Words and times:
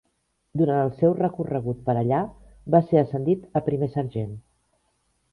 Durant 0.59 0.79
el 0.83 0.87
seu 1.01 1.11
recorregut 1.17 1.83
per 1.89 1.93
allà 2.01 2.21
va 2.75 2.81
ser 2.87 2.97
ascendit 3.03 3.43
a 3.59 3.61
primer 3.69 3.91
sergent. 3.99 4.33